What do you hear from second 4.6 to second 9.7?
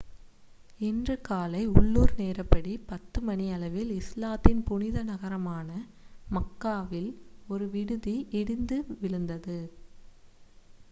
புனித நகரமான மக்காவில் ஒரு விடுதி இடிந்து விழுந்தது